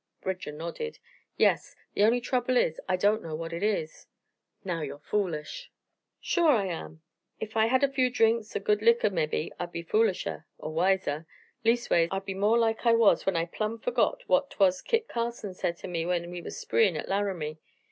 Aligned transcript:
Bridger 0.23 0.51
nodded. 0.51 0.97
"Yes. 1.37 1.75
The 1.93 2.03
only 2.05 2.19
trouble 2.21 2.57
is, 2.57 2.81
I 2.89 2.95
don't 2.95 3.21
know 3.21 3.35
what 3.35 3.53
it 3.53 3.61
is." 3.61 4.07
"Now 4.63 4.81
you're 4.81 4.97
foolish!" 4.97 5.69
"Shore 6.19 6.49
I 6.53 6.65
am! 6.65 7.03
Ef 7.39 7.55
I 7.55 7.67
had 7.67 7.83
a 7.83 7.87
few 7.87 8.09
drinks 8.09 8.55
o' 8.55 8.59
good 8.59 8.79
likker 8.81 9.11
mebbe 9.11 9.51
I'd 9.59 9.71
be 9.71 9.83
foolisher 9.83 10.45
er 10.63 10.69
wiser. 10.69 11.27
Leastways, 11.63 12.09
I'd 12.11 12.25
be 12.25 12.33
more 12.33 12.57
like 12.57 12.83
I 12.83 12.93
was 12.93 13.27
when 13.27 13.35
I 13.35 13.45
plumb 13.45 13.77
forgot 13.77 14.23
what 14.27 14.49
'twas 14.49 14.81
Kit 14.81 15.07
Carson 15.07 15.53
said 15.53 15.77
to 15.77 15.87
me 15.87 16.07
when 16.07 16.31
we 16.31 16.41
was 16.41 16.57
spreein' 16.57 16.97
at 16.97 17.07
Laramie. 17.07 17.59